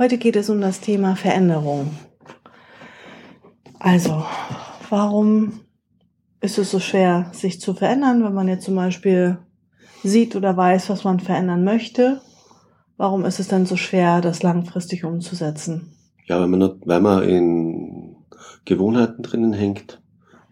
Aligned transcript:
Heute 0.00 0.16
geht 0.16 0.36
es 0.36 0.48
um 0.48 0.62
das 0.62 0.80
Thema 0.80 1.14
Veränderung. 1.14 1.90
Also, 3.78 4.24
warum 4.88 5.60
ist 6.40 6.56
es 6.56 6.70
so 6.70 6.80
schwer, 6.80 7.28
sich 7.34 7.60
zu 7.60 7.74
verändern, 7.74 8.24
wenn 8.24 8.32
man 8.32 8.48
jetzt 8.48 8.64
zum 8.64 8.76
Beispiel 8.76 9.36
sieht 10.02 10.36
oder 10.36 10.56
weiß, 10.56 10.88
was 10.88 11.04
man 11.04 11.20
verändern 11.20 11.64
möchte? 11.64 12.22
Warum 12.96 13.26
ist 13.26 13.40
es 13.40 13.48
dann 13.48 13.66
so 13.66 13.76
schwer, 13.76 14.22
das 14.22 14.42
langfristig 14.42 15.04
umzusetzen? 15.04 15.92
Ja, 16.24 16.40
weil 16.40 16.48
man, 16.48 16.80
weil 16.86 17.00
man 17.02 17.22
in 17.22 18.16
Gewohnheiten 18.64 19.22
drinnen 19.22 19.52
hängt, 19.52 19.99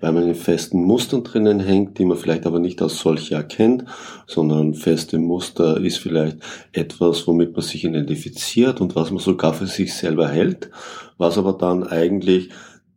weil 0.00 0.12
man 0.12 0.28
in 0.28 0.34
festen 0.34 0.82
Mustern 0.82 1.24
drinnen 1.24 1.60
hängt, 1.60 1.98
die 1.98 2.04
man 2.04 2.16
vielleicht 2.16 2.46
aber 2.46 2.60
nicht 2.60 2.80
als 2.82 2.98
solche 2.98 3.34
erkennt, 3.34 3.84
sondern 4.26 4.74
feste 4.74 5.18
Muster 5.18 5.78
ist 5.80 5.98
vielleicht 5.98 6.38
etwas, 6.72 7.26
womit 7.26 7.52
man 7.52 7.62
sich 7.62 7.84
identifiziert 7.84 8.80
und 8.80 8.94
was 8.96 9.10
man 9.10 9.20
sogar 9.20 9.54
für 9.54 9.66
sich 9.66 9.94
selber 9.94 10.28
hält, 10.28 10.70
was 11.16 11.38
aber 11.38 11.54
dann 11.54 11.84
eigentlich 11.84 12.50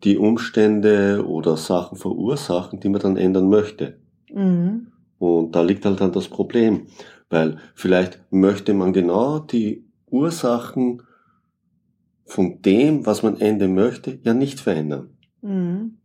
die 0.03 0.17
Umstände 0.17 1.25
oder 1.28 1.58
Sachen 1.58 1.98
verursachen, 1.98 2.80
die 2.80 2.90
man 2.90 3.02
dann 3.02 3.18
ändern 3.18 3.50
möchte. 3.50 3.97
Mhm. 4.34 4.88
Und 5.20 5.56
da 5.56 5.62
liegt 5.62 5.86
halt 5.86 6.02
dann 6.02 6.12
das 6.12 6.28
Problem, 6.28 6.88
weil 7.30 7.58
vielleicht 7.75 8.22
möchte 8.31 8.73
man 8.73 8.94
genau 8.94 9.40
die 9.40 9.86
Ursachen 10.08 11.03
von 12.25 12.62
dem, 12.62 13.06
was 13.06 13.23
man 13.23 13.40
ändern 13.40 13.73
möchte, 13.73 14.20
ja 14.23 14.34
nicht 14.34 14.59
verändern. 14.59 15.18
Mhm. 15.42 15.97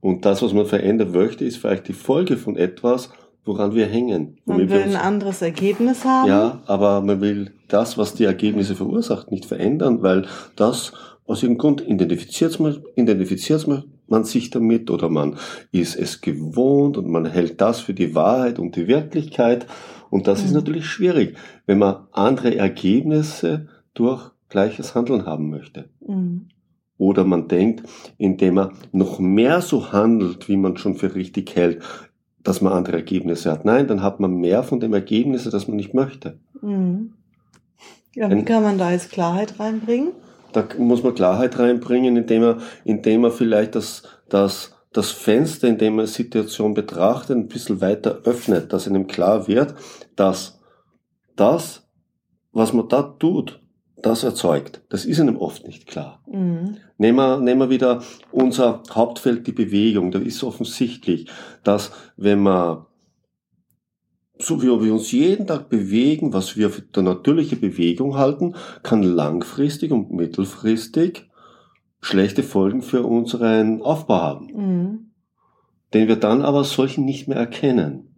Und 0.00 0.24
das, 0.24 0.42
was 0.42 0.52
man 0.52 0.66
verändern 0.66 1.12
möchte, 1.12 1.44
ist 1.44 1.58
vielleicht 1.58 1.88
die 1.88 1.92
Folge 1.92 2.36
von 2.36 2.56
etwas, 2.56 3.10
woran 3.44 3.74
wir 3.74 3.86
hängen. 3.86 4.38
Man 4.44 4.68
will 4.68 4.82
ein 4.82 4.96
anderes 4.96 5.42
Ergebnis 5.42 6.04
haben. 6.04 6.28
Ja, 6.28 6.62
aber 6.66 7.00
man 7.00 7.20
will 7.20 7.52
das, 7.68 7.98
was 7.98 8.14
die 8.14 8.24
Ergebnisse 8.24 8.74
verursacht, 8.74 9.30
nicht 9.30 9.46
verändern, 9.46 10.02
weil 10.02 10.26
das 10.56 10.92
aus 11.26 11.42
irgendeinem 11.42 11.76
Grund 11.76 11.88
identifiziert 11.88 12.58
man, 12.60 12.82
identifiziert 12.96 13.66
man 14.08 14.24
sich 14.24 14.50
damit 14.50 14.90
oder 14.90 15.08
man 15.08 15.36
ist 15.70 15.96
es 15.96 16.20
gewohnt 16.20 16.96
und 16.96 17.08
man 17.08 17.26
hält 17.26 17.60
das 17.60 17.80
für 17.80 17.94
die 17.94 18.14
Wahrheit 18.14 18.58
und 18.58 18.76
die 18.76 18.88
Wirklichkeit. 18.88 19.66
Und 20.10 20.26
das 20.26 20.40
mhm. 20.40 20.46
ist 20.46 20.52
natürlich 20.52 20.86
schwierig, 20.86 21.36
wenn 21.66 21.78
man 21.78 22.08
andere 22.12 22.56
Ergebnisse 22.56 23.68
durch 23.94 24.30
gleiches 24.48 24.94
Handeln 24.94 25.26
haben 25.26 25.50
möchte. 25.50 25.88
Mhm. 26.06 26.48
Oder 27.00 27.24
man 27.24 27.48
denkt, 27.48 27.88
indem 28.18 28.54
man 28.54 28.72
noch 28.92 29.18
mehr 29.18 29.62
so 29.62 29.90
handelt, 29.90 30.50
wie 30.50 30.58
man 30.58 30.76
schon 30.76 30.96
für 30.96 31.14
richtig 31.14 31.56
hält, 31.56 31.82
dass 32.42 32.60
man 32.60 32.74
andere 32.74 32.96
Ergebnisse 32.96 33.50
hat. 33.50 33.64
Nein, 33.64 33.86
dann 33.86 34.02
hat 34.02 34.20
man 34.20 34.34
mehr 34.34 34.62
von 34.62 34.80
dem 34.80 34.92
Ergebnis, 34.92 35.44
das 35.44 35.66
man 35.66 35.78
nicht 35.78 35.94
möchte. 35.94 36.38
Mhm. 36.60 37.14
Ja, 38.14 38.30
wie 38.30 38.44
kann 38.44 38.62
man 38.62 38.76
da 38.76 38.90
jetzt 38.90 39.10
Klarheit 39.12 39.58
reinbringen? 39.58 40.12
Da 40.52 40.66
muss 40.76 41.02
man 41.02 41.14
Klarheit 41.14 41.58
reinbringen, 41.58 42.18
indem 42.18 42.42
man, 42.42 42.62
indem 42.84 43.22
man 43.22 43.32
vielleicht 43.32 43.76
das, 43.76 44.02
das, 44.28 44.74
das 44.92 45.10
Fenster, 45.10 45.68
in 45.68 45.78
dem 45.78 45.96
man 45.96 46.06
Situation 46.06 46.74
betrachtet, 46.74 47.34
ein 47.34 47.48
bisschen 47.48 47.80
weiter 47.80 48.20
öffnet, 48.24 48.74
dass 48.74 48.86
einem 48.86 49.06
klar 49.06 49.48
wird, 49.48 49.74
dass 50.16 50.60
das, 51.34 51.88
was 52.52 52.74
man 52.74 52.88
da 52.90 53.02
tut, 53.02 53.62
das 54.02 54.24
erzeugt. 54.24 54.82
Das 54.88 55.04
ist 55.04 55.20
einem 55.20 55.36
oft 55.36 55.66
nicht 55.66 55.86
klar. 55.86 56.22
Mhm. 56.26 56.76
Nehmen, 56.98 57.16
wir, 57.16 57.40
nehmen 57.40 57.60
wir 57.60 57.70
wieder 57.70 58.02
unser 58.32 58.82
Hauptfeld, 58.90 59.46
die 59.46 59.52
Bewegung. 59.52 60.10
Da 60.10 60.18
ist 60.18 60.42
offensichtlich, 60.42 61.28
dass 61.64 61.92
wenn 62.16 62.40
man 62.40 62.86
so 64.42 64.62
wie 64.62 64.66
wir 64.66 64.92
uns 64.92 65.12
jeden 65.12 65.46
Tag 65.46 65.68
bewegen, 65.68 66.32
was 66.32 66.56
wir 66.56 66.70
für 66.70 66.82
eine 66.94 67.10
natürliche 67.10 67.56
Bewegung 67.56 68.16
halten, 68.16 68.54
kann 68.82 69.02
langfristig 69.02 69.92
und 69.92 70.12
mittelfristig 70.12 71.28
schlechte 72.00 72.42
Folgen 72.42 72.82
für 72.82 73.02
unseren 73.04 73.82
Aufbau 73.82 74.20
haben. 74.20 74.46
Mhm. 74.46 75.10
Den 75.92 76.08
wir 76.08 76.16
dann 76.16 76.42
aber 76.42 76.64
solchen 76.64 77.04
nicht 77.04 77.28
mehr 77.28 77.36
erkennen. 77.36 78.14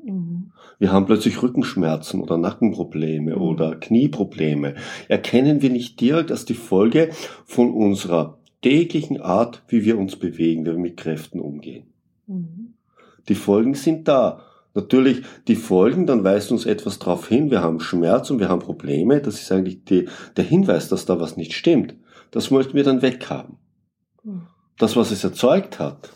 Wir 0.79 0.93
haben 0.93 1.07
plötzlich 1.07 1.43
Rückenschmerzen 1.43 2.21
oder 2.21 2.39
Nackenprobleme 2.39 3.37
mhm. 3.37 3.43
oder 3.43 3.77
Knieprobleme. 3.77 4.75
Erkennen 5.09 5.63
wir 5.63 5.71
nicht 5.71 6.01
direkt 6.01 6.31
als 6.31 6.45
die 6.45 6.55
Folge 6.55 7.11
von 7.45 7.73
unserer 7.73 8.39
täglichen 8.63 9.21
Art, 9.21 9.63
wie 9.69 9.85
wir 9.85 9.99
uns 9.99 10.17
bewegen, 10.17 10.65
wie 10.65 10.71
wir 10.71 10.79
mit 10.79 10.97
Kräften 10.97 11.41
umgehen. 11.41 11.93
Mhm. 12.27 12.75
Die 13.29 13.35
Folgen 13.35 13.75
sind 13.75 14.09
da. 14.09 14.45
Natürlich, 14.75 15.23
die 15.49 15.57
Folgen, 15.57 16.07
dann 16.07 16.25
weist 16.25 16.51
uns 16.51 16.65
etwas 16.65 16.99
darauf 16.99 17.29
hin, 17.29 17.51
wir 17.51 17.61
haben 17.63 17.79
Schmerz 17.79 18.31
und 18.31 18.39
wir 18.39 18.49
haben 18.49 18.61
Probleme. 18.61 19.21
Das 19.21 19.41
ist 19.41 19.53
eigentlich 19.53 19.85
die, 19.85 20.09
der 20.37 20.45
Hinweis, 20.45 20.89
dass 20.89 21.05
da 21.05 21.21
was 21.21 21.37
nicht 21.37 21.53
stimmt. 21.53 21.95
Das 22.31 22.51
möchten 22.51 22.75
wir 22.75 22.85
dann 22.85 23.03
weghaben. 23.03 23.59
Mhm. 24.25 24.47
Das, 24.79 24.97
was 24.97 25.11
es 25.11 25.23
erzeugt 25.23 25.79
hat, 25.79 26.11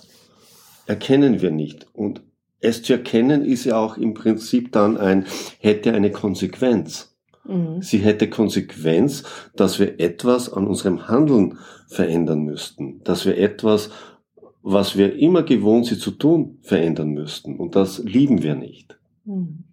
erkennen 0.86 1.42
wir 1.42 1.50
nicht. 1.50 1.86
Und 1.92 2.22
es 2.60 2.82
zu 2.82 2.94
erkennen 2.94 3.44
ist 3.44 3.64
ja 3.64 3.78
auch 3.78 3.96
im 3.96 4.14
Prinzip 4.14 4.72
dann 4.72 4.96
ein, 4.96 5.26
hätte 5.58 5.92
eine 5.92 6.10
Konsequenz. 6.10 7.16
Mhm. 7.44 7.82
Sie 7.82 7.98
hätte 7.98 8.28
Konsequenz, 8.28 9.24
dass 9.54 9.78
wir 9.78 10.00
etwas 10.00 10.52
an 10.52 10.66
unserem 10.66 11.08
Handeln 11.08 11.58
verändern 11.88 12.40
müssten, 12.40 13.02
dass 13.04 13.26
wir 13.26 13.38
etwas, 13.38 13.90
was 14.62 14.96
wir 14.96 15.16
immer 15.16 15.42
gewohnt 15.42 15.86
sind 15.86 16.00
zu 16.00 16.10
tun, 16.10 16.58
verändern 16.62 17.10
müssten. 17.10 17.56
Und 17.56 17.76
das 17.76 17.98
lieben 17.98 18.42
wir 18.42 18.54
nicht. 18.54 18.98
Mhm. 19.24 19.64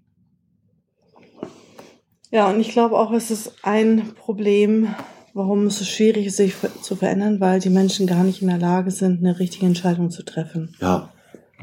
Ja, 2.32 2.50
und 2.50 2.60
ich 2.60 2.72
glaube 2.72 2.98
auch, 2.98 3.12
es 3.12 3.30
ist 3.30 3.54
ein 3.62 4.14
Problem, 4.16 4.88
warum 5.36 5.68
es 5.68 5.78
so 5.78 5.86
schwierig 5.86 6.26
ist, 6.26 6.38
sich 6.38 6.56
zu 6.82 6.96
verändern, 6.96 7.40
weil 7.40 7.60
die 7.60 7.70
Menschen 7.70 8.08
gar 8.08 8.24
nicht 8.24 8.42
in 8.42 8.48
der 8.48 8.58
Lage 8.58 8.90
sind, 8.90 9.20
eine 9.20 9.40
richtige 9.40 9.68
Entscheidung 9.68 10.10
zu 10.10 10.24
treffen. 10.24 10.76
Ja, 10.82 11.12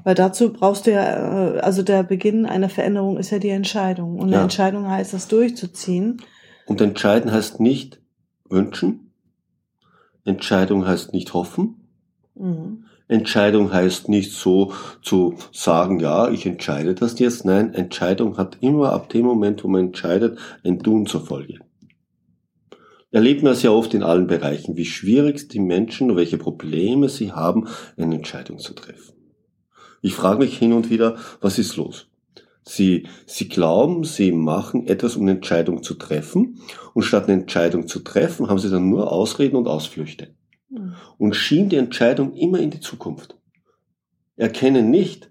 weil 0.04 0.14
dazu 0.14 0.52
brauchst 0.52 0.86
du 0.86 0.92
ja, 0.92 1.56
äh, 1.56 1.60
also 1.60 1.82
der 1.82 2.02
Beginn 2.02 2.46
einer 2.46 2.68
Veränderung 2.68 3.16
ist 3.18 3.30
ja 3.30 3.38
die 3.38 3.50
Entscheidung. 3.50 4.18
Und 4.18 4.28
ja. 4.28 4.36
eine 4.36 4.42
Entscheidung 4.44 4.88
heißt, 4.88 5.12
das 5.12 5.28
durchzuziehen. 5.28 6.22
Und 6.66 6.80
entscheiden 6.80 7.32
heißt 7.32 7.60
nicht 7.60 8.00
wünschen. 8.48 9.12
Entscheidung 10.24 10.86
heißt 10.86 11.12
nicht 11.12 11.34
hoffen. 11.34 11.88
Mhm. 12.34 12.84
Entscheidung 13.08 13.72
heißt 13.72 14.08
nicht 14.08 14.32
so 14.32 14.72
zu 15.02 15.34
sagen, 15.52 15.98
ja, 15.98 16.30
ich 16.30 16.46
entscheide 16.46 16.94
das 16.94 17.18
jetzt. 17.18 17.44
Nein, 17.44 17.74
Entscheidung 17.74 18.36
hat 18.36 18.58
immer 18.60 18.92
ab 18.92 19.08
dem 19.08 19.26
Moment, 19.26 19.64
wo 19.64 19.68
man 19.68 19.86
entscheidet, 19.86 20.38
ein 20.62 20.78
Tun 20.78 21.06
zur 21.06 21.26
Folge. 21.26 21.58
Erlebt 23.10 23.42
man 23.42 23.56
sehr 23.56 23.72
oft 23.72 23.92
in 23.94 24.04
allen 24.04 24.28
Bereichen, 24.28 24.76
wie 24.76 24.84
schwierig 24.84 25.48
die 25.48 25.58
Menschen, 25.58 26.14
welche 26.14 26.38
Probleme 26.38 27.08
sie 27.08 27.32
haben, 27.32 27.66
eine 27.96 28.14
Entscheidung 28.14 28.60
zu 28.60 28.74
treffen. 28.74 29.19
Ich 30.00 30.14
frage 30.14 30.40
mich 30.40 30.56
hin 30.56 30.72
und 30.72 30.90
wieder, 30.90 31.16
was 31.40 31.58
ist 31.58 31.76
los? 31.76 32.08
Sie, 32.62 33.06
sie 33.26 33.48
glauben, 33.48 34.04
sie 34.04 34.32
machen 34.32 34.86
etwas, 34.86 35.16
um 35.16 35.22
eine 35.22 35.32
Entscheidung 35.32 35.82
zu 35.82 35.94
treffen. 35.94 36.60
Und 36.94 37.02
statt 37.02 37.24
eine 37.24 37.40
Entscheidung 37.40 37.88
zu 37.88 38.00
treffen, 38.00 38.48
haben 38.48 38.58
sie 38.58 38.70
dann 38.70 38.90
nur 38.90 39.10
Ausreden 39.10 39.56
und 39.56 39.66
Ausflüchte. 39.66 40.34
Mhm. 40.68 40.94
Und 41.18 41.36
schieben 41.36 41.68
die 41.68 41.76
Entscheidung 41.76 42.34
immer 42.34 42.58
in 42.60 42.70
die 42.70 42.80
Zukunft. 42.80 43.36
Erkennen 44.36 44.90
nicht, 44.90 45.30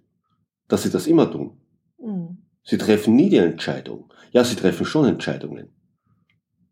dass 0.68 0.84
sie 0.84 0.92
das 0.92 1.08
immer 1.08 1.32
tun. 1.32 1.58
Mhm. 2.00 2.40
Sie 2.64 2.78
treffen 2.78 3.16
nie 3.16 3.30
die 3.30 3.38
Entscheidung. 3.38 4.12
Ja, 4.32 4.44
sie 4.44 4.56
treffen 4.56 4.86
schon 4.86 5.06
Entscheidungen 5.06 5.70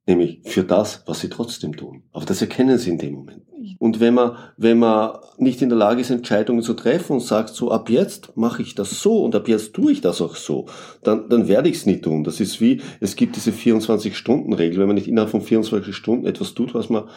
nämlich 0.07 0.39
für 0.43 0.63
das, 0.63 1.03
was 1.05 1.19
sie 1.19 1.29
trotzdem 1.29 1.75
tun. 1.75 2.03
Aber 2.13 2.25
das 2.25 2.41
erkennen 2.41 2.77
sie 2.77 2.89
in 2.89 2.97
dem 2.97 3.13
Moment 3.13 3.51
nicht. 3.53 3.79
Und 3.79 3.99
wenn 3.99 4.13
man, 4.13 4.37
wenn 4.55 4.79
man 4.79 5.17
nicht 5.37 5.61
in 5.61 5.69
der 5.69 5.77
Lage 5.77 6.01
ist, 6.01 6.09
Entscheidungen 6.09 6.63
zu 6.63 6.73
treffen 6.73 7.13
und 7.13 7.19
sagt, 7.19 7.49
so 7.49 7.71
ab 7.71 7.89
jetzt 7.89 8.35
mache 8.37 8.61
ich 8.61 8.73
das 8.73 9.01
so 9.01 9.23
und 9.23 9.35
ab 9.35 9.47
jetzt 9.47 9.73
tue 9.73 9.91
ich 9.91 10.01
das 10.01 10.21
auch 10.21 10.35
so, 10.35 10.67
dann, 11.03 11.29
dann 11.29 11.47
werde 11.47 11.69
ich 11.69 11.75
es 11.75 11.85
nicht 11.85 12.03
tun. 12.03 12.23
Das 12.23 12.39
ist 12.39 12.61
wie, 12.61 12.81
es 13.01 13.15
gibt 13.15 13.35
diese 13.35 13.51
24-Stunden-Regel. 13.51 14.79
Wenn 14.79 14.87
man 14.87 14.95
nicht 14.95 15.09
innerhalb 15.09 15.29
von 15.29 15.41
24 15.41 15.93
Stunden 15.93 16.25
etwas 16.25 16.53
tut, 16.53 16.73
was 16.73 16.89
man 16.89 17.09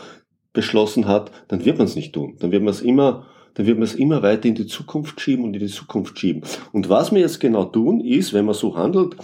beschlossen 0.53 1.07
hat, 1.07 1.31
dann 1.49 1.65
wird 1.65 1.79
man 1.79 1.87
es 1.87 1.95
nicht 1.95 2.13
tun. 2.13 2.37
Dann 2.41 2.51
wird 2.51 2.65
man 2.65 2.73
es 2.73 2.81
immer, 2.81 3.27
dann 3.55 3.67
wird 3.67 3.79
man 3.79 3.85
es 3.85 3.95
immer 3.95 4.23
weiter 4.23 4.49
in 4.49 4.57
die 4.57 4.67
Zukunft 4.67 5.21
schieben 5.21 5.45
und 5.45 5.55
in 5.55 5.61
die 5.61 5.67
Zukunft 5.69 6.19
schieben. 6.19 6.43
Und 6.73 6.89
was 6.89 7.13
wir 7.13 7.21
jetzt 7.21 7.39
genau 7.39 7.67
tun, 7.67 8.01
ist, 8.01 8.35
wenn 8.35 8.47
man 8.47 8.55
so 8.55 8.77
handelt, 8.77 9.15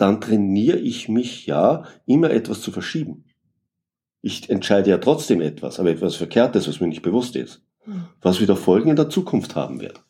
dann 0.00 0.20
trainiere 0.20 0.78
ich 0.78 1.08
mich 1.08 1.46
ja, 1.46 1.84
immer 2.06 2.30
etwas 2.30 2.62
zu 2.62 2.72
verschieben. 2.72 3.24
Ich 4.22 4.50
entscheide 4.50 4.90
ja 4.90 4.98
trotzdem 4.98 5.40
etwas, 5.40 5.80
aber 5.80 5.90
etwas 5.90 6.16
Verkehrtes, 6.16 6.68
was 6.68 6.80
mir 6.80 6.88
nicht 6.88 7.02
bewusst 7.02 7.36
ist. 7.36 7.62
Mhm. 7.86 8.04
Was 8.20 8.40
wieder 8.40 8.56
Folgen 8.56 8.90
in 8.90 8.96
der 8.96 9.08
Zukunft 9.08 9.56
haben 9.56 9.80
wird. 9.80 10.02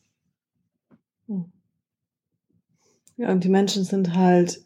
Ja, 3.20 3.30
und 3.30 3.44
die 3.44 3.50
Menschen 3.50 3.84
sind 3.84 4.14
halt 4.14 4.64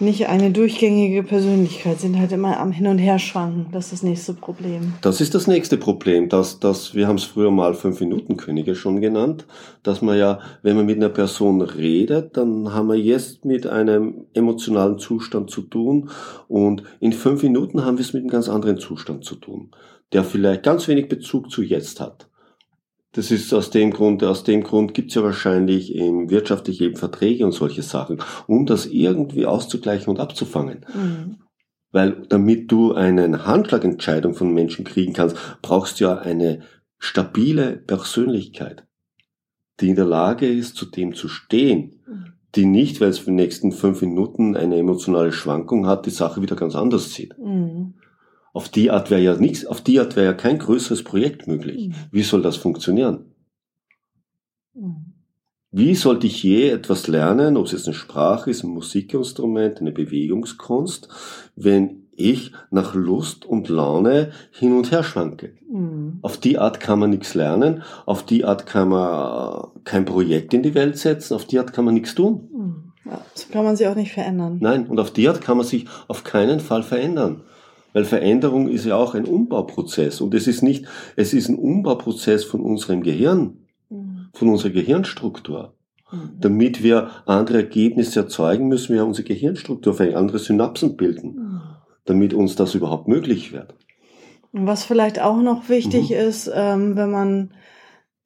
nicht 0.00 0.28
eine 0.28 0.50
durchgängige 0.50 1.22
Persönlichkeit, 1.22 2.00
sind 2.00 2.18
halt 2.18 2.32
immer 2.32 2.58
am 2.58 2.72
Hin- 2.72 2.86
und 2.86 2.98
Herschwanken. 2.98 3.66
Das 3.72 3.86
ist 3.86 3.92
das 3.92 4.02
nächste 4.02 4.34
Problem. 4.34 4.94
Das 5.02 5.20
ist 5.20 5.34
das 5.34 5.46
nächste 5.46 5.76
Problem, 5.76 6.28
dass, 6.28 6.60
dass 6.60 6.94
wir 6.94 7.06
haben 7.06 7.16
es 7.16 7.24
früher 7.24 7.50
mal 7.50 7.74
Fünf-Minuten-Könige 7.74 8.74
schon 8.74 9.00
genannt, 9.00 9.46
dass 9.82 10.02
man 10.02 10.18
ja, 10.18 10.40
wenn 10.62 10.76
man 10.76 10.86
mit 10.86 10.96
einer 10.96 11.08
Person 11.08 11.60
redet, 11.60 12.36
dann 12.36 12.72
haben 12.72 12.88
wir 12.88 12.98
jetzt 12.98 13.44
mit 13.44 13.66
einem 13.66 14.26
emotionalen 14.34 14.98
Zustand 14.98 15.50
zu 15.50 15.62
tun 15.62 16.10
und 16.48 16.82
in 17.00 17.12
fünf 17.12 17.42
Minuten 17.42 17.84
haben 17.84 17.98
wir 17.98 18.04
es 18.04 18.12
mit 18.12 18.22
einem 18.22 18.30
ganz 18.30 18.48
anderen 18.48 18.78
Zustand 18.78 19.24
zu 19.24 19.36
tun, 19.36 19.70
der 20.12 20.24
vielleicht 20.24 20.62
ganz 20.62 20.88
wenig 20.88 21.08
Bezug 21.08 21.50
zu 21.50 21.62
jetzt 21.62 22.00
hat. 22.00 22.29
Das 23.12 23.30
ist 23.32 23.52
aus 23.52 23.70
dem 23.70 23.90
Grund, 23.90 24.22
aus 24.22 24.44
dem 24.44 24.62
Grund 24.62 24.94
gibt 24.94 25.10
es 25.10 25.16
ja 25.16 25.22
wahrscheinlich 25.24 25.94
im 25.94 26.30
wirtschaftlichen 26.30 26.84
Leben 26.84 26.96
Verträge 26.96 27.44
und 27.44 27.52
solche 27.52 27.82
Sachen, 27.82 28.18
um 28.46 28.66
das 28.66 28.86
irgendwie 28.86 29.46
auszugleichen 29.46 30.08
und 30.10 30.20
abzufangen. 30.20 30.86
Mhm. 30.94 31.36
Weil 31.90 32.22
damit 32.28 32.70
du 32.70 32.94
eine 32.94 33.46
Handschlagentscheidung 33.46 34.34
von 34.34 34.54
Menschen 34.54 34.84
kriegen 34.84 35.12
kannst, 35.12 35.36
brauchst 35.60 35.98
du 35.98 36.04
ja 36.04 36.18
eine 36.18 36.60
stabile 36.98 37.76
Persönlichkeit, 37.78 38.86
die 39.80 39.88
in 39.88 39.96
der 39.96 40.04
Lage 40.04 40.46
ist, 40.46 40.76
zu 40.76 40.86
dem 40.86 41.14
zu 41.14 41.26
stehen, 41.28 41.96
Mhm. 42.06 42.24
die 42.54 42.66
nicht, 42.66 43.00
weil 43.00 43.08
es 43.08 43.18
für 43.18 43.30
die 43.30 43.36
nächsten 43.36 43.72
fünf 43.72 44.02
Minuten 44.02 44.56
eine 44.56 44.76
emotionale 44.76 45.32
Schwankung 45.32 45.86
hat, 45.86 46.06
die 46.06 46.10
Sache 46.10 46.42
wieder 46.42 46.54
ganz 46.54 46.76
anders 46.76 47.12
sieht. 47.12 47.36
Mhm. 47.38 47.94
Auf 48.52 48.68
die 48.68 48.90
Art 48.90 49.10
wäre 49.10 49.20
ja 49.20 49.36
nichts, 49.36 49.64
auf 49.66 49.80
die 49.80 50.00
Art 50.00 50.16
wäre 50.16 50.26
ja 50.26 50.32
kein 50.32 50.58
größeres 50.58 51.04
Projekt 51.04 51.46
möglich. 51.46 51.88
Mhm. 51.88 51.94
Wie 52.10 52.22
soll 52.22 52.42
das 52.42 52.56
funktionieren? 52.56 53.26
Mhm. 54.74 55.14
Wie 55.72 55.94
sollte 55.94 56.26
ich 56.26 56.42
je 56.42 56.68
etwas 56.70 57.06
lernen, 57.06 57.56
ob 57.56 57.66
es 57.66 57.72
jetzt 57.72 57.86
eine 57.86 57.94
Sprache 57.94 58.50
ist, 58.50 58.64
ein 58.64 58.70
Musikinstrument, 58.70 59.80
eine 59.80 59.92
Bewegungskunst, 59.92 61.08
wenn 61.54 62.08
ich 62.12 62.52
nach 62.70 62.94
Lust 62.94 63.44
und 63.44 63.68
Laune 63.68 64.32
hin 64.50 64.76
und 64.76 64.90
her 64.90 65.04
schwanke? 65.04 65.52
Mhm. 65.70 66.18
Auf 66.22 66.38
die 66.38 66.58
Art 66.58 66.80
kann 66.80 66.98
man 66.98 67.10
nichts 67.10 67.34
lernen, 67.34 67.84
auf 68.04 68.26
die 68.26 68.44
Art 68.44 68.66
kann 68.66 68.88
man 68.88 69.68
kein 69.84 70.04
Projekt 70.04 70.54
in 70.54 70.64
die 70.64 70.74
Welt 70.74 70.98
setzen, 70.98 71.34
auf 71.34 71.44
die 71.44 71.60
Art 71.60 71.72
kann 71.72 71.84
man 71.84 71.94
nichts 71.94 72.16
tun. 72.16 72.48
Mhm. 72.52 72.92
Ja, 73.04 73.20
so 73.34 73.46
kann 73.52 73.64
man 73.64 73.76
sich 73.76 73.86
auch 73.86 73.94
nicht 73.94 74.12
verändern. 74.12 74.58
Nein, 74.60 74.88
und 74.88 74.98
auf 74.98 75.12
die 75.12 75.28
Art 75.28 75.40
kann 75.40 75.56
man 75.56 75.66
sich 75.66 75.86
auf 76.08 76.24
keinen 76.24 76.58
Fall 76.58 76.82
verändern. 76.82 77.44
Weil 77.92 78.04
Veränderung 78.04 78.68
ist 78.68 78.84
ja 78.84 78.96
auch 78.96 79.14
ein 79.14 79.24
Umbauprozess. 79.24 80.20
Und 80.20 80.34
es 80.34 80.46
ist 80.46 80.62
nicht, 80.62 80.86
es 81.16 81.32
ist 81.34 81.48
ein 81.48 81.56
Umbauprozess 81.56 82.44
von 82.44 82.60
unserem 82.60 83.02
Gehirn, 83.02 83.58
Mhm. 83.88 84.28
von 84.32 84.48
unserer 84.48 84.70
Gehirnstruktur. 84.70 85.74
Mhm. 86.12 86.30
Damit 86.40 86.82
wir 86.82 87.10
andere 87.26 87.58
Ergebnisse 87.58 88.20
erzeugen, 88.20 88.68
müssen 88.68 88.94
wir 88.94 89.04
unsere 89.04 89.26
Gehirnstruktur 89.26 89.94
verändern, 89.94 90.20
andere 90.22 90.38
Synapsen 90.38 90.96
bilden, 90.96 91.34
Mhm. 91.34 91.60
damit 92.04 92.34
uns 92.34 92.54
das 92.56 92.74
überhaupt 92.74 93.08
möglich 93.08 93.52
wird. 93.52 93.74
Und 94.52 94.66
was 94.66 94.84
vielleicht 94.84 95.20
auch 95.20 95.40
noch 95.40 95.68
wichtig 95.68 96.10
Mhm. 96.10 96.16
ist, 96.16 96.50
ähm, 96.54 96.96
wenn 96.96 97.10
man 97.10 97.54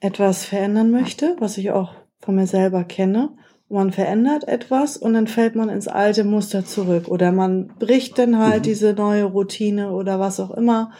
etwas 0.00 0.44
verändern 0.44 0.90
möchte, 0.90 1.37
was 1.38 1.56
ich 1.58 1.70
auch 1.70 1.94
von 2.20 2.34
mir 2.34 2.46
selber 2.46 2.84
kenne, 2.84 3.31
man 3.69 3.93
verändert 3.93 4.46
etwas 4.46 4.96
und 4.96 5.14
dann 5.14 5.26
fällt 5.26 5.56
man 5.56 5.69
ins 5.69 5.88
alte 5.88 6.25
Muster 6.25 6.64
zurück 6.64 7.08
oder 7.08 7.32
man 7.32 7.69
bricht 7.78 8.19
dann 8.19 8.38
halt 8.38 8.61
Mhm. 8.61 8.62
diese 8.64 8.93
neue 8.93 9.25
Routine 9.25 9.90
oder 9.90 10.20
was 10.20 10.38
auch 10.40 10.50
immer. 10.52 10.93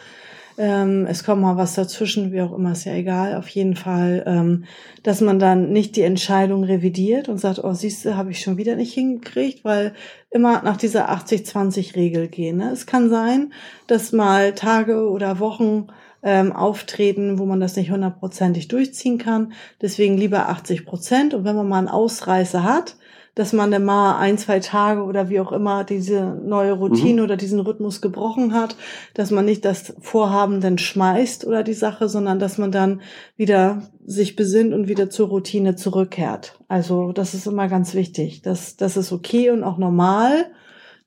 Ähm, 0.57 1.05
es 1.09 1.25
kommt 1.25 1.41
mal 1.41 1.57
was 1.57 1.75
dazwischen, 1.75 2.31
wie 2.31 2.41
auch 2.41 2.53
immer, 2.53 2.71
ist 2.71 2.85
ja 2.85 2.93
egal. 2.93 3.35
Auf 3.35 3.49
jeden 3.49 3.75
Fall, 3.75 4.23
ähm, 4.25 4.63
dass 5.03 5.19
man 5.19 5.37
dann 5.37 5.73
nicht 5.73 5.97
die 5.97 6.01
Entscheidung 6.01 6.63
revidiert 6.63 7.27
und 7.27 7.39
sagt, 7.39 7.61
oh, 7.61 7.73
siehst 7.73 8.05
du, 8.05 8.15
habe 8.15 8.31
ich 8.31 8.39
schon 8.39 8.55
wieder 8.57 8.77
nicht 8.77 8.93
hingekriegt, 8.93 9.65
weil 9.65 9.93
immer 10.31 10.61
nach 10.63 10.77
dieser 10.77 11.09
80-20-Regel 11.09 12.29
gehen. 12.29 12.57
Ne? 12.57 12.71
Es 12.71 12.85
kann 12.85 13.09
sein, 13.09 13.51
dass 13.87 14.13
mal 14.13 14.53
Tage 14.53 15.09
oder 15.09 15.39
Wochen 15.39 15.87
ähm, 16.25 16.51
auftreten, 16.51 17.37
wo 17.37 17.45
man 17.45 17.59
das 17.59 17.75
nicht 17.75 17.91
hundertprozentig 17.91 18.67
durchziehen 18.67 19.19
kann. 19.19 19.53
Deswegen 19.79 20.17
lieber 20.17 20.49
80 20.49 20.85
Prozent. 20.85 21.33
Und 21.35 21.45
wenn 21.45 21.55
man 21.55 21.69
mal 21.69 21.77
einen 21.77 21.87
Ausreißer 21.87 22.63
hat, 22.63 22.97
dass 23.35 23.53
man 23.53 23.69
dann 23.69 23.85
mal 23.85 24.17
ein, 24.17 24.37
zwei 24.37 24.59
Tage 24.59 25.03
oder 25.03 25.29
wie 25.29 25.39
auch 25.39 25.51
immer 25.51 25.83
diese 25.83 26.23
neue 26.23 26.71
Routine 26.71 27.21
oder 27.21 27.37
diesen 27.37 27.59
Rhythmus 27.59 28.01
gebrochen 28.01 28.53
hat, 28.53 28.75
dass 29.13 29.29
man 29.29 29.45
nicht 29.45 29.65
das 29.65 29.93
Vorhaben 29.99 30.61
dann 30.61 30.77
schmeißt 30.77 31.45
oder 31.45 31.61
die 31.61 31.73
Sache, 31.73 32.09
sondern 32.09 32.39
dass 32.39 32.57
man 32.57 32.71
dann 32.71 33.01
wieder 33.35 33.83
sich 34.05 34.35
besinnt 34.35 34.73
und 34.73 34.87
wieder 34.87 35.09
zur 35.09 35.27
Routine 35.27 35.75
zurückkehrt. 35.75 36.57
Also 36.69 37.11
das 37.11 37.33
ist 37.33 37.45
immer 37.45 37.67
ganz 37.67 37.93
wichtig. 37.93 38.41
Das, 38.41 38.77
das 38.77 38.97
ist 38.97 39.11
okay 39.11 39.51
und 39.51 39.63
auch 39.63 39.77
normal. 39.77 40.45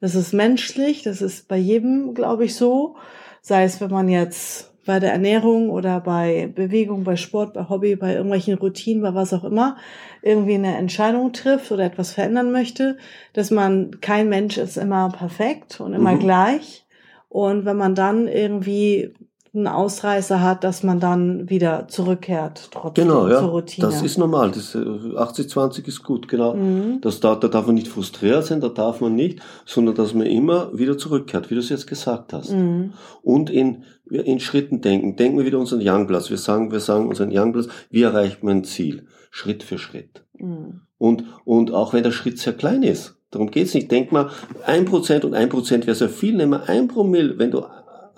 Das 0.01 0.15
ist 0.15 0.33
menschlich. 0.33 1.03
Das 1.03 1.23
ist 1.23 1.49
bei 1.49 1.57
jedem, 1.57 2.15
glaube 2.15 2.45
ich, 2.45 2.55
so. 2.55 2.97
Sei 3.41 3.65
es, 3.65 3.81
wenn 3.81 3.91
man 3.91 4.09
jetzt 4.09 4.69
bei 4.89 5.01
der 5.01 5.13
Ernährung 5.13 5.69
oder 5.69 6.01
bei 6.01 6.51
Bewegung, 6.55 7.05
bei 7.05 7.17
Sport, 7.17 7.53
bei 7.53 7.69
Hobby, 7.69 7.95
bei 7.95 8.15
irgendwelchen 8.15 8.55
Routinen, 8.55 9.03
bei 9.03 9.15
was 9.15 9.35
auch 9.35 9.45
immer, 9.45 9.77
irgendwie 10.23 10.55
eine 10.55 10.79
Entscheidung 10.79 11.35
trifft 11.35 11.71
oder 11.71 11.85
etwas 11.85 12.13
verändern 12.13 12.53
möchte, 12.53 12.97
dass 13.35 13.51
man, 13.51 14.01
kein 14.01 14.31
Mensch 14.31 14.57
ist 14.57 14.79
immer 14.79 15.11
perfekt 15.11 15.79
und 15.79 15.93
immer 15.93 16.15
Mhm. 16.15 16.21
gleich. 16.21 16.87
Und 17.29 17.67
wenn 17.67 17.77
man 17.77 17.95
dann 17.95 18.29
irgendwie 18.29 19.13
einen 19.55 19.67
Ausreißer 19.67 20.43
hat, 20.43 20.65
dass 20.65 20.83
man 20.83 21.01
dann 21.01 21.49
wieder 21.49 21.89
zurückkehrt, 21.89 22.69
trotzdem 22.71 23.07
Genau, 23.07 23.29
ja. 23.29 23.39
zur 23.41 23.49
Routine. 23.49 23.87
Das 23.87 24.03
ist 24.03 24.19
normal. 24.19 24.51
Das 24.51 24.75
äh, 24.75 24.79
80-20 24.79 25.87
ist 25.89 26.03
gut, 26.03 26.29
genau. 26.29 26.55
mhm. 26.55 27.01
Das 27.01 27.21
da, 27.21 27.35
da 27.35 27.49
darf 27.49 27.67
man 27.67 27.75
nicht 27.75 27.89
frustriert 27.89 28.45
sein, 28.45 28.61
da 28.61 28.69
darf 28.69 29.01
man 29.01 29.15
nicht, 29.15 29.41
sondern 29.65 29.95
dass 29.95 30.15
man 30.15 30.27
immer 30.27 30.77
wieder 30.77 30.99
zurückkehrt, 30.99 31.51
wie 31.51 31.55
du 31.55 31.61
es 31.61 31.69
jetzt 31.69 31.87
gesagt 31.87 32.33
hast. 32.33 32.53
Mhm. 32.53 32.93
Und 33.23 33.51
in, 33.51 33.85
in 34.11 34.41
Schritten 34.41 34.81
denken. 34.81 35.17
Denken 35.17 35.39
wir 35.39 35.47
wieder 35.47 35.59
unseren 35.59 35.81
Youngplatz. 35.83 36.31
Wir 36.31 36.39
sagen, 36.39 36.71
wir 36.71 36.81
sagen 36.81 37.09
unseren 37.09 37.31
Youngplatz, 37.33 37.69
wie 37.91 38.03
erreicht 38.03 38.43
man 38.43 38.59
ein 38.59 38.65
Ziel? 38.65 39.07
Schritt 39.31 39.63
für 39.63 39.79
Schritt. 39.79 40.25
Mhm. 40.39 40.83
Und, 40.99 41.25
und 41.45 41.73
auch 41.73 41.93
wenn 41.93 42.03
der 42.03 42.13
Schritt 42.13 42.39
sehr 42.39 42.53
klein 42.55 42.83
ist, 42.83 43.17
darum 43.31 43.51
geht's 43.51 43.75
nicht. 43.75 43.91
Denk 43.91 44.13
mal, 44.13 44.31
ein 44.67 44.85
Prozent 44.85 45.25
und 45.25 45.35
ein 45.35 45.49
Prozent 45.49 45.87
wäre 45.87 45.97
sehr 45.97 46.09
viel. 46.09 46.35
Nimm 46.35 46.51
mal 46.51 46.65
ein 46.67 46.89
Promille. 46.89 47.39
Wenn 47.39 47.51
du 47.51 47.65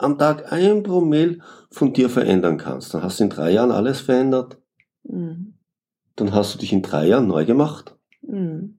am 0.02 0.18
Tag 0.18 0.52
ein 0.52 0.82
Promille 0.82 1.38
von 1.70 1.92
dir 1.92 2.08
verändern 2.10 2.58
kannst, 2.58 2.92
dann 2.94 3.02
hast 3.02 3.20
du 3.20 3.24
in 3.24 3.30
drei 3.30 3.50
Jahren 3.52 3.70
alles 3.70 4.00
verändert. 4.00 4.58
Mhm. 5.04 5.54
Dann 6.16 6.32
hast 6.34 6.54
du 6.54 6.58
dich 6.58 6.72
in 6.72 6.82
drei 6.82 7.06
Jahren 7.08 7.26
neu 7.26 7.44
gemacht. 7.44 7.96
Mhm. 8.22 8.78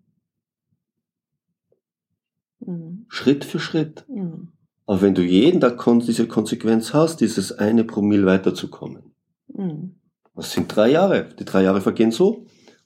Mhm. 2.59 3.05
Schritt 3.09 3.45
für 3.45 3.59
Schritt. 3.59 4.05
Mhm. 4.07 4.49
Aber 4.85 5.01
wenn 5.01 5.15
du 5.15 5.21
jeden 5.23 5.61
Tag 5.61 5.83
diese 6.05 6.27
Konsequenz 6.27 6.93
hast, 6.93 7.21
dieses 7.21 7.51
eine 7.51 7.83
Promille 7.83 8.25
weiterzukommen, 8.25 9.13
Mhm. 9.47 9.95
das 10.35 10.51
sind 10.51 10.75
drei 10.75 10.89
Jahre. 10.91 11.29
Die 11.39 11.45
drei 11.45 11.63
Jahre 11.63 11.81
vergehen 11.81 12.11
so. 12.11 12.45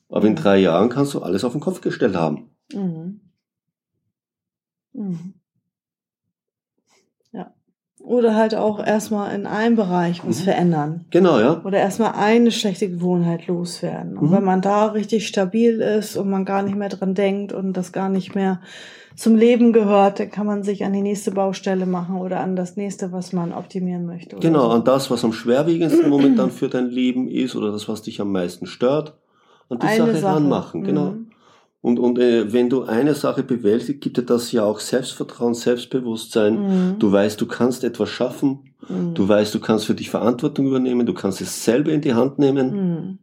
Aber 0.09 0.27
in 0.27 0.33
Mhm. 0.33 0.37
drei 0.37 0.57
Jahren 0.59 0.89
kannst 0.89 1.13
du 1.13 1.19
alles 1.21 1.43
auf 1.43 1.53
den 1.53 1.61
Kopf 1.61 1.81
gestellt 1.81 2.15
haben. 2.15 2.51
Mhm. 2.73 3.21
Mhm. 4.93 5.33
Oder 8.05 8.35
halt 8.35 8.53
auch 8.53 8.85
erstmal 8.85 9.33
in 9.33 9.47
einem 9.47 9.75
Bereich 9.75 10.21
was 10.25 10.41
Mhm. 10.41 10.43
verändern. 10.43 11.05
Genau, 11.09 11.39
ja. 11.39 11.61
Oder 11.63 11.79
erstmal 11.79 12.11
eine 12.13 12.51
schlechte 12.51 12.87
Gewohnheit 12.89 13.47
loswerden. 13.47 14.17
Und 14.17 14.29
Mhm. 14.29 14.35
wenn 14.35 14.43
man 14.43 14.61
da 14.61 14.85
richtig 14.87 15.27
stabil 15.27 15.79
ist 15.81 16.15
und 16.15 16.29
man 16.29 16.45
gar 16.45 16.61
nicht 16.61 16.75
mehr 16.75 16.89
dran 16.89 17.15
denkt 17.15 17.51
und 17.51 17.73
das 17.73 17.91
gar 17.91 18.09
nicht 18.09 18.35
mehr 18.35 18.61
zum 19.15 19.35
Leben 19.35 19.73
gehört, 19.73 20.19
dann 20.19 20.29
kann 20.29 20.45
man 20.45 20.61
sich 20.61 20.83
an 20.83 20.93
die 20.93 21.01
nächste 21.01 21.31
Baustelle 21.31 21.85
machen 21.85 22.17
oder 22.17 22.41
an 22.41 22.55
das 22.55 22.75
nächste, 22.77 23.11
was 23.11 23.33
man 23.33 23.53
optimieren 23.53 24.05
möchte. 24.05 24.35
Genau, 24.35 24.63
so. 24.65 24.69
an 24.71 24.83
das, 24.83 25.09
was 25.09 25.23
am 25.23 25.33
schwerwiegendsten 25.33 26.09
momentan 26.09 26.51
für 26.51 26.69
dein 26.69 26.87
Leben 26.87 27.27
ist 27.27 27.55
oder 27.55 27.71
das, 27.71 27.87
was 27.89 28.01
dich 28.03 28.21
am 28.21 28.31
meisten 28.31 28.67
stört, 28.67 29.15
an 29.69 29.79
die 29.79 29.87
Eine 29.87 30.15
Sache, 30.15 30.35
ranmachen. 30.35 30.83
Genau. 30.83 31.11
Mhm. 31.11 31.24
Und, 31.85 31.99
und 31.99 32.17
äh, 32.17 32.51
wenn 32.51 32.67
du 32.67 32.85
eine 32.85 33.13
Sache 33.13 33.43
bewältigst, 33.43 34.01
gibt 34.01 34.17
dir 34.17 34.23
das 34.23 34.51
ja 34.51 34.63
auch 34.63 34.79
Selbstvertrauen, 34.79 35.53
Selbstbewusstsein. 35.53 36.55
Mhm. 36.55 36.95
Du 36.97 37.11
weißt, 37.11 37.39
du 37.39 37.45
kannst 37.45 37.83
etwas 37.83 38.09
schaffen. 38.09 38.73
Mhm. 38.89 39.13
Du 39.13 39.29
weißt, 39.29 39.53
du 39.53 39.59
kannst 39.59 39.85
für 39.85 39.93
dich 39.93 40.09
Verantwortung 40.09 40.65
übernehmen. 40.65 41.05
Du 41.05 41.13
kannst 41.13 41.41
es 41.41 41.63
selber 41.63 41.91
in 41.91 42.01
die 42.01 42.15
Hand 42.15 42.39
nehmen. 42.39 42.71
Mhm. 42.71 43.19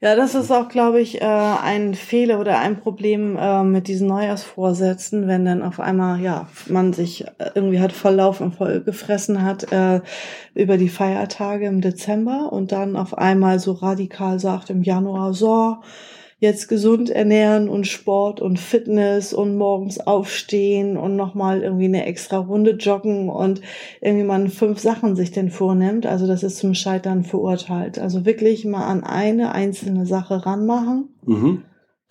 Ja, 0.00 0.16
das 0.16 0.34
ist 0.34 0.50
auch, 0.50 0.70
glaube 0.70 1.02
ich, 1.02 1.20
äh, 1.20 1.26
ein 1.26 1.92
Fehler 1.94 2.40
oder 2.40 2.58
ein 2.60 2.80
Problem 2.80 3.36
äh, 3.36 3.62
mit 3.64 3.86
diesen 3.86 4.08
Neujahrsvorsätzen, 4.08 5.28
wenn 5.28 5.44
dann 5.44 5.62
auf 5.62 5.80
einmal, 5.80 6.20
ja, 6.20 6.48
man 6.68 6.94
sich 6.94 7.26
äh, 7.26 7.50
irgendwie 7.54 7.80
hat 7.80 7.92
volllaufen 7.92 8.46
und 8.46 8.54
voll 8.54 8.80
gefressen 8.80 9.42
hat 9.42 9.70
äh, 9.72 10.00
über 10.54 10.78
die 10.78 10.88
Feiertage 10.88 11.66
im 11.66 11.82
Dezember 11.82 12.50
und 12.50 12.72
dann 12.72 12.96
auf 12.96 13.18
einmal 13.18 13.58
so 13.58 13.72
radikal 13.72 14.40
sagt 14.40 14.70
im 14.70 14.82
Januar, 14.82 15.34
so, 15.34 15.76
jetzt 16.44 16.68
gesund 16.68 17.10
ernähren 17.10 17.68
und 17.68 17.86
Sport 17.88 18.40
und 18.40 18.60
Fitness 18.60 19.32
und 19.32 19.56
morgens 19.56 19.98
aufstehen 19.98 20.96
und 20.96 21.16
nochmal 21.16 21.62
irgendwie 21.62 21.86
eine 21.86 22.06
extra 22.06 22.38
Runde 22.38 22.72
joggen 22.72 23.28
und 23.28 23.60
irgendwie 24.00 24.24
man 24.24 24.48
fünf 24.48 24.78
Sachen 24.78 25.16
sich 25.16 25.32
denn 25.32 25.50
vornimmt. 25.50 26.06
Also 26.06 26.26
das 26.28 26.42
ist 26.44 26.58
zum 26.58 26.74
Scheitern 26.74 27.24
verurteilt. 27.24 27.98
Also 27.98 28.24
wirklich 28.24 28.64
mal 28.64 28.86
an 28.86 29.02
eine 29.02 29.52
einzelne 29.52 30.06
Sache 30.06 30.46
ranmachen. 30.46 31.08
Mhm. 31.24 31.62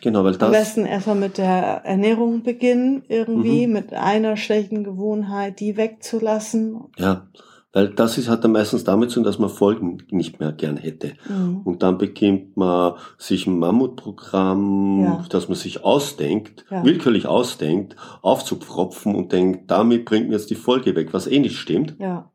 Genau, 0.01 0.25
weil 0.25 0.33
das. 0.33 0.41
Am 0.43 0.51
besten 0.51 0.85
erstmal 0.85 1.15
mit 1.15 1.37
der 1.37 1.81
Ernährung 1.85 2.43
beginnen, 2.43 3.03
irgendwie, 3.07 3.67
Mhm. 3.67 3.73
mit 3.73 3.93
einer 3.93 4.35
schlechten 4.35 4.83
Gewohnheit, 4.83 5.61
die 5.61 5.77
wegzulassen. 5.77 6.81
Ja, 6.97 7.27
weil 7.74 7.89
das 7.89 8.18
ist, 8.20 8.30
hat 8.30 8.44
dann 8.44 8.51
meistens 8.51 8.84
damit 8.84 9.10
zu 9.10 9.15
tun, 9.15 9.24
dass 9.24 9.39
man 9.39 9.50
Folgen 9.50 9.98
nicht 10.12 10.39
mehr 10.39 10.51
gern 10.51 10.77
hätte. 10.77 11.13
Mhm. 11.27 11.62
Und 11.65 11.82
dann 11.84 11.98
beginnt 11.98 12.56
man 12.56 12.94
sich 13.18 13.48
ein 13.48 13.58
Mammutprogramm, 13.60 15.01
Ja. 15.03 15.25
das 15.30 15.48
man 15.50 15.58
sich 15.58 15.84
ausdenkt, 15.84 16.65
Ja. 16.70 16.84
willkürlich 16.86 17.25
ausdenkt, 17.25 17.96
aufzupfropfen 18.22 19.15
und 19.15 19.32
denkt, 19.32 19.70
damit 19.72 20.06
bringt 20.06 20.30
mir 20.30 20.36
jetzt 20.36 20.50
die 20.50 20.56
Folge 20.56 20.96
weg, 20.96 21.10
was 21.13 21.27
eh 21.27 21.39
nicht 21.39 21.58
stimmt 21.58 21.96
Ja. 22.00 22.32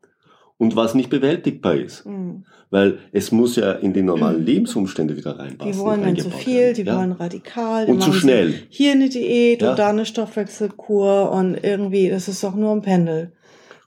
und 0.57 0.75
was 0.75 0.93
nicht 0.93 1.09
bewältigbar 1.09 1.75
ist. 1.75 2.05
Mhm. 2.05 2.45
Weil 2.71 2.99
es 3.11 3.31
muss 3.31 3.55
ja 3.55 3.71
in 3.71 3.93
die 3.93 4.03
normalen 4.03 4.45
Lebensumstände 4.45 5.15
wieder 5.17 5.39
reinpassen. 5.39 5.71
Die 5.73 5.79
wollen 5.79 6.03
dann 6.03 6.17
zu 6.17 6.29
viel, 6.29 6.55
werden. 6.59 6.75
die 6.75 6.81
ja? 6.83 6.97
wollen 6.97 7.11
radikal. 7.13 7.85
die 7.85 7.91
Und 7.93 8.03
zu 8.03 8.13
schnell. 8.13 8.53
Hier 8.69 8.91
eine 8.91 9.09
Diät 9.09 9.63
und 9.63 9.79
da 9.79 9.87
eine 9.89 10.05
Stoffwechselkur 10.05 11.31
und 11.31 11.55
irgendwie, 11.63 12.09
das 12.09 12.27
ist 12.27 12.43
doch 12.43 12.55
nur 12.55 12.71
ein 12.73 12.81
Pendel. 12.81 13.31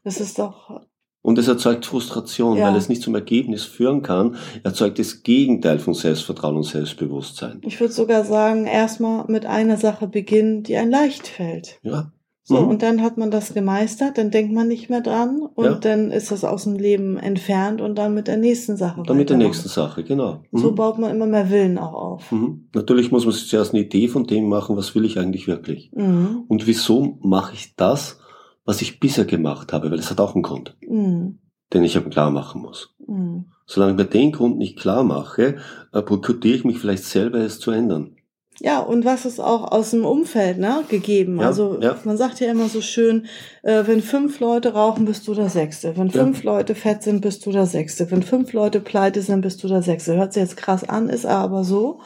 Das 0.02 0.18
ist 0.20 0.38
doch, 0.40 0.80
Und 1.24 1.38
es 1.38 1.46
erzeugt 1.46 1.86
Frustration, 1.86 2.58
Ja. 2.58 2.66
weil 2.68 2.76
es 2.76 2.88
nicht 2.88 3.00
zum 3.02 3.14
Ergebnis 3.14 3.62
führen 3.64 4.02
kann, 4.02 4.34
erzeugt 4.64 4.98
das 4.98 5.22
Gegenteil 5.22 5.78
von 5.78 5.94
Selbstvertrauen 5.94 6.56
und 6.56 6.64
Selbstbewusstsein. 6.64 7.60
ich 7.62 7.78
würde 7.80 7.92
sogar 7.92 8.24
sagen, 8.24 8.66
erstmal 8.66 9.24
mit 9.28 9.46
einer 9.46 9.76
Sache 9.76 10.08
beginnen, 10.08 10.62
die 10.64 10.76
einem 10.76 10.90
leicht 10.90 11.28
fällt. 11.28 11.78
Ja. 11.82 12.10
So, 12.44 12.60
Mhm. 12.60 12.68
und 12.70 12.82
dann 12.82 13.02
hat 13.02 13.18
man 13.18 13.30
das 13.30 13.54
gemeistert, 13.54 14.18
dann 14.18 14.32
denkt 14.32 14.52
man 14.52 14.66
nicht 14.66 14.90
mehr 14.90 15.00
dran 15.00 15.42
und 15.54 15.64
Ja. 15.64 15.74
dann 15.74 16.10
ist 16.10 16.32
das 16.32 16.42
aus 16.42 16.64
dem 16.64 16.74
Leben 16.74 17.16
entfernt 17.16 17.80
und 17.80 17.94
dann 17.96 18.14
mit 18.14 18.26
der 18.26 18.36
nächsten 18.36 18.76
Sache. 18.76 19.00
Dann 19.06 19.16
mit 19.16 19.30
der 19.30 19.36
nächsten 19.36 19.68
Sache, 19.68 20.02
genau. 20.02 20.40
Mhm. 20.50 20.58
So 20.58 20.72
baut 20.74 20.98
man 20.98 21.12
immer 21.12 21.26
mehr 21.26 21.50
Willen 21.50 21.78
auch 21.78 21.94
auf. 21.94 22.32
Mhm. 22.32 22.68
Natürlich 22.74 23.12
muss 23.12 23.24
man 23.24 23.32
sich 23.32 23.46
zuerst 23.48 23.72
eine 23.74 23.84
Idee 23.84 24.08
von 24.08 24.24
dem 24.26 24.48
machen, 24.48 24.76
was 24.76 24.92
will 24.96 25.04
ich 25.04 25.20
eigentlich 25.20 25.46
wirklich? 25.46 25.92
Mhm. 25.94 26.42
Und 26.48 26.66
wieso 26.66 27.16
mache 27.22 27.54
ich 27.54 27.76
das, 27.76 28.18
was 28.64 28.82
ich 28.82 29.00
bisher 29.00 29.24
gemacht 29.24 29.72
habe? 29.72 29.90
Weil 29.90 29.98
es 29.98 30.10
hat 30.10 30.20
auch 30.20 30.34
einen 30.34 30.42
Grund, 30.42 30.76
Mhm. 30.88 31.38
den 31.72 31.84
ich 31.84 31.96
eben 31.96 32.10
klar 32.10 32.30
machen 32.30 32.62
muss. 32.62 32.94
Mhm. 33.06 33.46
Solange 33.66 33.92
ich 33.92 33.98
mir 33.98 34.04
den 34.04 34.32
Grund 34.32 34.58
nicht 34.58 34.78
klar 34.78 35.02
mache, 35.04 35.56
äh, 35.92 36.02
boykottiere 36.02 36.56
ich 36.56 36.64
mich 36.64 36.78
vielleicht 36.78 37.04
selber, 37.04 37.38
es 37.38 37.58
zu 37.60 37.70
ändern. 37.70 38.16
Ja, 38.60 38.80
und 38.80 39.04
was 39.04 39.24
ist 39.24 39.40
auch 39.40 39.72
aus 39.72 39.90
dem 39.90 40.04
Umfeld 40.04 40.58
ne, 40.58 40.84
gegeben? 40.88 41.40
Ja, 41.40 41.46
also 41.46 41.78
ja. 41.80 41.96
man 42.04 42.16
sagt 42.18 42.38
ja 42.38 42.50
immer 42.50 42.68
so 42.68 42.80
schön, 42.82 43.26
äh, 43.62 43.84
wenn 43.86 44.02
fünf 44.02 44.40
Leute 44.40 44.74
rauchen, 44.74 45.06
bist 45.06 45.26
du 45.26 45.34
der 45.34 45.48
Sechste. 45.48 45.96
Wenn 45.96 46.08
Ja. 46.08 46.22
fünf 46.22 46.42
Leute 46.44 46.74
fett 46.74 47.02
sind, 47.02 47.22
bist 47.22 47.44
du 47.46 47.50
der 47.50 47.66
Sechste. 47.66 48.10
Wenn 48.10 48.22
fünf 48.22 48.52
Leute 48.52 48.80
pleite 48.80 49.22
sind, 49.22 49.40
bist 49.40 49.64
du 49.64 49.68
der 49.68 49.82
Sechste. 49.82 50.16
Hört 50.16 50.34
sich 50.34 50.42
jetzt 50.42 50.56
krass 50.58 50.84
an, 50.88 51.08
ist 51.08 51.24
aber 51.26 51.64
so. 51.64 52.00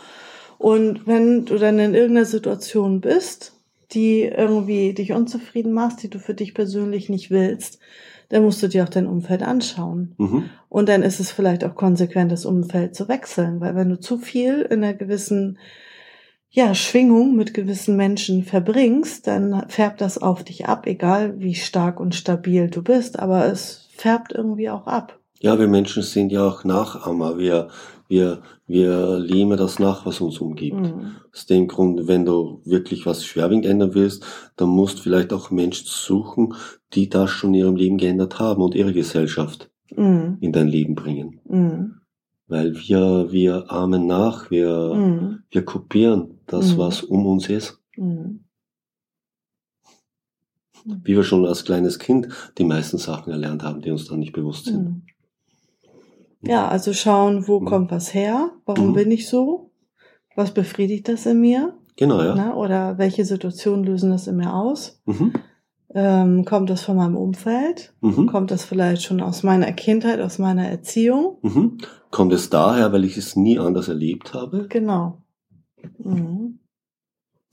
Und 0.57 1.07
wenn 1.07 1.45
du 1.45 1.59
dann 1.59 1.79
in 1.81 1.95
irgendeiner 1.95 2.27
Situation 2.27 3.01
bist, 3.01 3.53
die 3.93 4.23
irgendwie 4.23 4.95
dich 4.95 5.13
unzufrieden 5.13 5.73
macht, 5.73 6.03
die 6.03 6.11
du 6.11 6.19
für 6.19 6.35
dich 6.35 6.55
persönlich 6.55 7.09
nicht 7.09 7.31
willst, 7.31 7.79
dann 8.29 8.43
musst 8.43 8.63
du 8.63 8.69
dir 8.69 8.85
auch 8.85 8.89
dein 8.89 9.07
Umfeld 9.07 9.43
anschauen. 9.43 10.15
Mhm. 10.19 10.51
Und 10.69 10.89
dann 10.89 11.03
ist 11.03 11.21
es 11.21 11.31
vielleicht 11.31 11.65
auch 11.65 11.75
konsequent, 11.75 12.33
das 12.33 12.45
Umfeld 12.45 12.95
zu 12.95 13.09
wechseln, 13.09 13.61
weil 13.61 13.77
wenn 13.77 13.89
du 13.89 14.01
zu 14.01 14.19
viel 14.19 14.63
in 14.63 14.83
einer 14.83 14.95
gewissen 14.95 15.59
ja, 16.51 16.75
Schwingung 16.75 17.37
mit 17.37 17.55
gewissen 17.55 17.97
Menschen 17.97 18.43
verbringst, 18.43 19.27
dann 19.27 19.69
färbt 19.69 20.01
das 20.01 20.17
auf 20.17 20.43
dich 20.43 20.67
ab, 20.67 20.87
egal 20.87 21.39
wie 21.39 21.55
stark 21.55 22.01
und 22.01 22.15
stabil 22.15 22.71
du 22.71 22.83
bist, 22.83 23.19
aber 23.19 23.47
es 23.47 23.89
färbt 23.95 24.33
irgendwie 24.33 24.71
auch 24.71 24.87
ab. 24.87 25.19
Ja, 25.41 25.59
wir 25.59 25.69
Menschen 25.69 26.03
sind 26.03 26.33
ja 26.33 26.49
auch 26.49 26.65
Nachahmer. 26.65 27.37
Wir, 27.37 27.69
wir, 28.09 28.43
wir 28.67 29.19
lehnen 29.19 29.57
das 29.59 29.79
nach, 29.79 30.07
was 30.07 30.21
uns 30.21 30.39
umgibt. 30.39 30.81
Mhm. 30.81 31.17
Aus 31.33 31.47
dem 31.47 31.67
Grund, 31.69 32.07
wenn 32.07 32.25
du 32.25 32.61
wirklich 32.65 33.07
was 33.07 33.25
schwerwiegend 33.25 33.67
ändern 33.67 33.95
willst, 33.95 34.25
dann 34.57 34.69
musst 34.69 34.99
du 34.99 35.03
vielleicht 35.03 35.33
auch 35.33 35.51
Menschen 35.51 35.87
suchen, 35.89 36.55
die 36.95 37.09
das 37.09 37.31
schon 37.31 37.55
in 37.55 37.61
ihrem 37.61 37.77
Leben 37.77 37.99
geändert 37.99 38.39
haben 38.39 38.63
und 38.63 38.75
ihre 38.75 38.93
Gesellschaft 38.93 39.71
Mhm. 39.97 40.39
in 40.41 40.53
dein 40.53 40.69
Leben 40.69 40.95
bringen. 40.95 41.41
Mhm. 41.49 41.95
Weil 42.49 42.75
wir, 42.77 43.33
wir 43.33 43.71
ahmen 43.73 44.07
nach, 44.07 44.51
wir, 44.51 44.95
Mhm. 44.95 45.39
wir 45.51 45.65
kopieren 45.65 46.39
das, 46.47 46.75
Mhm. 46.75 46.79
was 46.79 47.03
um 47.03 47.27
uns 47.27 47.49
ist. 47.49 47.81
Mhm. 47.97 48.45
Wie 50.85 51.17
wir 51.17 51.25
schon 51.25 51.45
als 51.45 51.65
kleines 51.65 51.99
Kind 51.99 52.29
die 52.59 52.65
meisten 52.65 52.99
Sachen 52.99 53.33
erlernt 53.33 53.65
haben, 53.65 53.81
die 53.81 53.91
uns 53.91 54.07
dann 54.07 54.21
nicht 54.21 54.33
bewusst 54.33 54.67
sind. 54.67 55.03
Ja, 56.43 56.69
also 56.69 56.93
schauen, 56.93 57.49
wo 57.49 57.61
Mhm. 57.61 57.65
kommt 57.67 57.91
was 57.91 58.15
her? 58.15 58.51
Warum 58.65 58.91
Mhm. 58.91 58.95
bin 58.95 59.11
ich 59.11 59.29
so? 59.29 59.71
Was 60.35 60.53
befriedigt 60.53 61.09
das 61.09 61.27
in 61.27 61.41
mir? 61.41 61.75
Genau, 61.97 62.21
ja. 62.23 62.35
Na, 62.35 62.55
oder 62.55 62.99
welche 62.99 63.25
Situationen 63.25 63.85
lösen 63.85 64.11
das 64.11 64.27
in 64.27 64.37
mir 64.37 64.53
aus? 64.55 65.01
Mhm. 65.07 65.33
Ähm, 65.95 66.45
kommt 66.45 66.69
das 66.69 66.83
von 66.83 66.97
meinem 66.97 67.17
Umfeld? 67.17 67.95
Mhm. 68.03 68.27
Kommt 68.27 68.51
das 68.51 68.65
vielleicht 68.65 69.03
schon 69.03 69.21
aus 69.23 69.43
meiner 69.43 69.73
Kindheit, 69.73 70.21
aus 70.21 70.39
meiner 70.39 70.69
Erziehung? 70.69 71.39
Mhm. 71.43 71.79
Kommt 72.11 72.33
es 72.33 72.51
daher, 72.51 72.93
weil 72.93 73.05
ich 73.05 73.17
es 73.17 73.35
nie 73.37 73.59
anders 73.59 73.89
erlebt 73.89 74.35
habe? 74.35 74.67
Genau. 74.69 75.23
Mhm. 75.99 76.59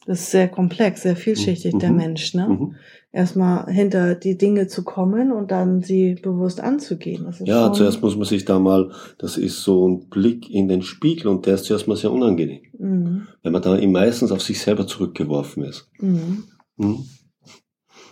Das 0.05 0.19
ist 0.19 0.31
sehr 0.31 0.50
komplex, 0.50 1.03
sehr 1.03 1.15
vielschichtig, 1.15 1.77
der 1.77 1.91
Mhm. 1.91 1.98
Mensch. 1.98 2.33
Ne? 2.33 2.48
Mhm. 2.50 2.75
Erstmal 3.12 3.72
hinter 3.72 4.15
die 4.15 4.38
Dinge 4.38 4.67
zu 4.67 4.83
kommen 4.83 5.31
und 5.31 5.51
dann 5.51 5.81
sie 5.81 6.15
bewusst 6.15 6.60
anzugehen. 6.60 7.27
Ja, 7.45 7.72
zuerst 7.72 8.01
muss 8.01 8.15
man 8.17 8.25
sich 8.25 8.43
da 8.43 8.60
mal, 8.60 8.91
das 9.19 9.38
ist 9.38 9.63
so 9.63 9.88
ein 9.88 10.10
Blick 10.10 10.50
in 10.50 10.67
den 10.67 10.81
Spiegel 10.81 11.27
und 11.27 11.45
der 11.45 11.55
ist 11.55 11.65
zuerst 11.65 11.88
mal 11.88 11.95
sehr 11.95 12.12
unangenehm, 12.12 12.63
Mhm. 12.77 13.27
wenn 13.43 13.51
man 13.53 13.62
da 13.62 13.79
meistens 13.88 14.31
auf 14.31 14.41
sich 14.41 14.60
selber 14.60 14.88
zurückgeworfen 14.88 15.63
ist. 15.63 15.89
Mhm. 16.00 16.45
Mhm. 16.75 17.05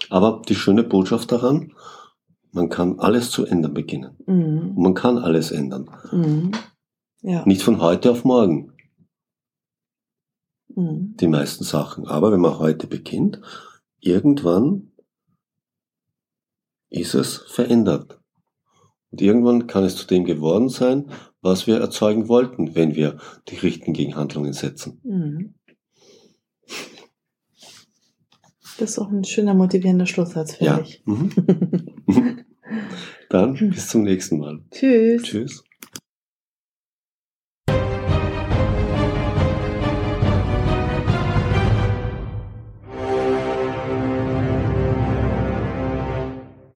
Aber 0.10 0.42
die 0.48 0.56
schöne 0.56 0.84
Botschaft 0.84 1.32
daran, 1.32 1.72
man 2.52 2.70
kann 2.70 3.00
alles 3.00 3.32
zu 3.32 3.46
ändern 3.46 3.74
beginnen. 3.74 4.12
Mhm. 4.28 4.74
Man 4.76 4.94
kann 4.94 5.18
alles 5.18 5.52
ändern. 5.52 5.90
Ja. 7.24 7.44
Nicht 7.46 7.62
von 7.64 7.80
heute 7.82 8.12
auf 8.12 8.24
morgen, 8.26 8.71
Mhm. 10.76 11.16
die 11.20 11.28
meisten 11.28 11.64
Sachen. 11.64 12.08
Aber 12.08 12.32
wenn 12.32 12.42
man 12.42 12.60
heute 12.60 12.88
beginnt, 12.88 13.42
irgendwann 14.00 14.92
ist 16.90 17.14
es 17.14 17.38
verändert. 17.38 18.20
Und 19.12 19.22
irgendwann 19.22 19.68
kann 19.68 19.84
es 19.84 19.96
zu 19.96 20.08
dem 20.08 20.24
geworden 20.26 20.70
sein, 20.70 21.12
was 21.42 21.68
wir 21.68 21.78
erzeugen 21.80 22.28
wollten, 22.30 22.76
wenn 22.76 22.96
wir 22.96 23.18
die 23.50 23.56
richtigen 23.58 23.94
Gegenhandlungen 23.94 24.54
setzen. 24.54 25.00
Mhm. 25.04 25.54
Das 28.78 28.92
ist 28.92 29.00
auch 29.00 29.10
ein 29.12 29.24
schöner 29.24 29.54
motivierender 29.54 30.06
Schlusssatz 30.06 30.56
für 30.56 30.66
Ja. 30.66 30.80
dich. 30.80 31.04
Mhm. 31.06 31.32
Dann 33.30 33.54
bis 33.54 33.90
zum 33.90 34.04
nächsten 34.04 34.40
Mal. 34.40 34.62
Tschüss. 34.72 35.24
Tschüss. 35.24 35.64